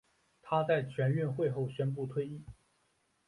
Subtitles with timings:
[0.41, 2.41] 她在全运会后宣布退役。